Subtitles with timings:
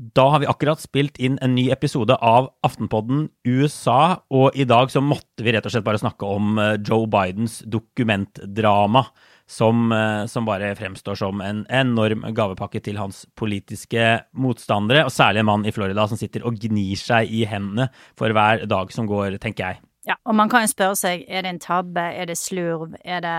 [0.00, 4.88] Da har vi akkurat spilt inn en ny episode av Aftenpodden USA, og i dag
[4.88, 9.02] så måtte vi rett og slett bare snakke om eh, Joe Bidens dokumentdrama,
[9.44, 15.44] som, eh, som bare fremstår som en enorm gavepakke til hans politiske motstandere, og særlig
[15.44, 19.10] en mann i Florida som sitter og gnir seg i hendene for hver dag som
[19.10, 19.84] går, tenker jeg.
[20.08, 23.20] Ja, og man kan jo spørre seg, er det en tabbe, er det slurv, er
[23.26, 23.38] det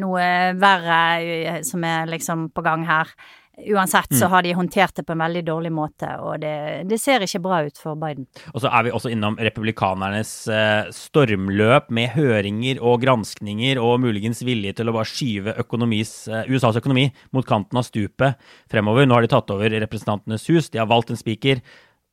[0.00, 0.26] noe
[0.56, 3.12] verre eh, som er liksom på gang her?
[3.54, 7.22] Uansett så har de håndtert det på en veldig dårlig måte, og det, det ser
[7.22, 8.26] ikke bra ut for Biden.
[8.50, 14.42] Og så er vi også innom republikanernes eh, stormløp med høringer og granskninger og muligens
[14.46, 19.06] vilje til å bare skyve økonomis, eh, USAs økonomi mot kanten av stupet fremover.
[19.06, 21.62] Nå har de tatt over Representantenes hus, de har valgt en spiker.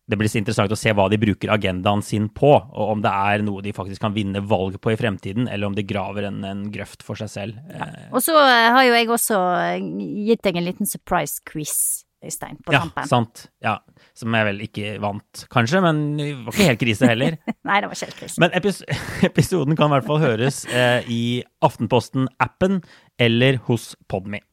[0.10, 3.12] Det blir så interessant å se hva de bruker agendaen sin på, og om det
[3.32, 6.42] er noe de faktisk kan vinne valg på i fremtiden, eller om de graver en,
[6.48, 7.60] en grøft for seg selv.
[7.72, 7.88] Ja.
[8.10, 9.90] Og så eh, har jo jeg også eh,
[10.28, 11.76] gitt deg en liten surprise quiz,
[12.22, 13.08] Øystein, på ja, tampen.
[13.10, 13.46] sant.
[13.66, 13.80] Ja,
[14.18, 17.40] som jeg vel ikke vant, kanskje, men det var ikke helt krise heller.
[17.70, 18.44] Nei, det var ikke helt krise.
[18.44, 18.84] Men epis
[19.32, 21.24] episoden kan i hvert fall høres eh, i
[21.66, 22.82] Aftenposten-appen
[23.22, 24.44] eller hos Podme.